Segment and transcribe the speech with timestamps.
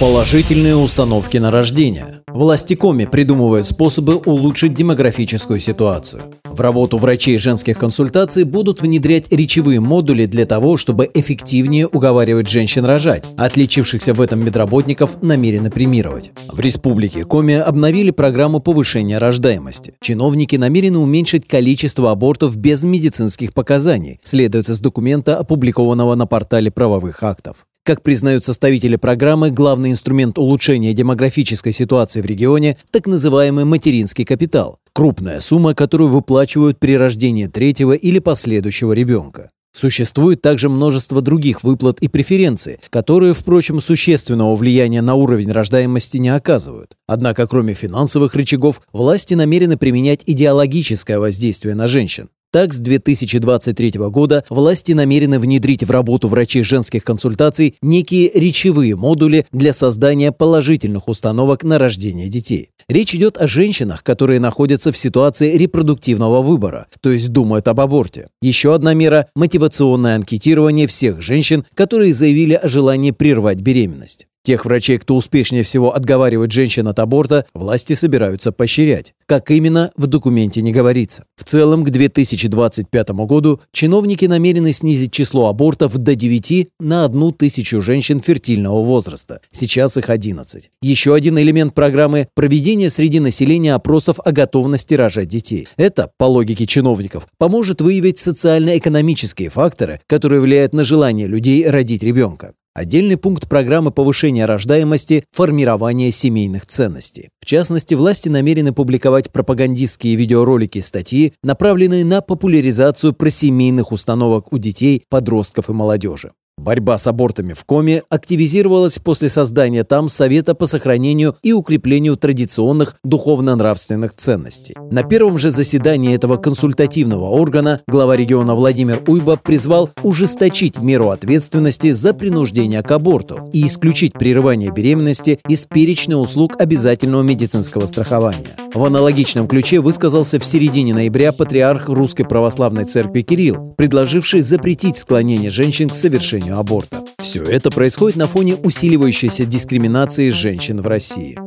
[0.00, 2.20] Положительные установки на рождение.
[2.26, 6.22] Власти Коми придумывают способы улучшить демографическую ситуацию.
[6.44, 12.84] В работу врачей женских консультаций будут внедрять речевые модули для того, чтобы эффективнее уговаривать женщин
[12.84, 13.24] рожать.
[13.36, 16.32] Отличившихся в этом медработников намерены премировать.
[16.48, 19.94] В республике Коми обновили программу повышения рождаемости.
[20.00, 27.22] Чиновники намерены уменьшить количество абортов без медицинских показаний, следует из документа, опубликованного на портале правовых
[27.22, 27.64] актов.
[27.86, 34.78] Как признают составители программы, главный инструмент улучшения демографической ситуации в регионе– так называемый материнский капитал–
[34.94, 39.50] крупная сумма, которую выплачивают при рождении третьего или последующего ребенка.
[39.74, 46.30] Существует также множество других выплат и преференций, которые, впрочем, существенного влияния на уровень рождаемости не
[46.30, 46.96] оказывают.
[47.06, 52.30] Однако, кроме финансовых рычагов, власти намерены применять идеологическое воздействие на женщин.
[52.54, 59.44] Так, с 2023 года власти намерены внедрить в работу врачей женских консультаций некие речевые модули
[59.50, 62.70] для создания положительных установок на рождение детей.
[62.88, 68.28] Речь идет о женщинах, которые находятся в ситуации репродуктивного выбора, то есть думают об аборте.
[68.40, 74.28] Еще одна мера– мотивационное анкетирование всех женщин, которые заявили о желании прервать беременность.
[74.46, 79.14] Тех врачей, кто успешнее всего отговаривает женщин от аборта, власти собираются поощрять.
[79.24, 81.24] Как именно, в документе не говорится.
[81.34, 87.80] В целом, к 2025 году чиновники намерены снизить число абортов до 9 на одну тысячу
[87.80, 89.40] женщин фертильного возраста.
[89.50, 90.68] Сейчас их 11.
[90.82, 95.66] Еще один элемент программы– проведение среди населения опросов о готовности рожать детей.
[95.78, 102.52] Это, по логике чиновников, поможет выявить социально-экономические факторы, которые влияют на желание людей родить ребенка.
[102.74, 107.28] Отдельный пункт программы повышения рождаемости– формирование семейных ценностей.
[107.40, 114.58] В частности, власти намерены публиковать пропагандистские видеоролики и статьи, направленные на популяризацию просемейных установок у
[114.58, 116.32] детей, подростков и молодежи.
[116.64, 122.96] Борьба с абортами в Коме активизировалась после создания там Совета по сохранению и укреплению традиционных
[123.04, 124.74] духовно-нравственных ценностей.
[124.90, 131.90] На первом же заседании этого консультативного органа глава региона Владимир Уйба призвал ужесточить меру ответственности
[131.90, 138.56] за принуждение к аборту и исключить прерывание беременности из перечня услуг обязательного медицинского страхования.
[138.72, 145.50] В аналогичном ключе высказался в середине ноября патриарх Русской Православной Церкви Кирилл, предложивший запретить склонение
[145.50, 147.02] женщин к совершению совершению аборта.
[147.18, 151.38] Все это происходит на фоне усиливающейся дискриминации женщин в России.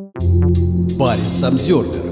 [0.98, 2.07] Парень Самсервер